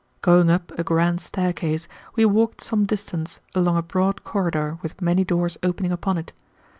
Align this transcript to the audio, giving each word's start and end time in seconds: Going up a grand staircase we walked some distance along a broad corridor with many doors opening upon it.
Going 0.23 0.49
up 0.49 0.71
a 0.79 0.83
grand 0.83 1.21
staircase 1.21 1.87
we 2.15 2.25
walked 2.25 2.59
some 2.61 2.85
distance 2.85 3.39
along 3.53 3.77
a 3.77 3.83
broad 3.83 4.23
corridor 4.23 4.79
with 4.81 4.99
many 4.99 5.23
doors 5.23 5.59
opening 5.61 5.91
upon 5.91 6.17
it. 6.17 6.33